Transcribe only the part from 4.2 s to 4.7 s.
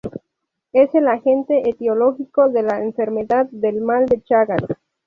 chagas.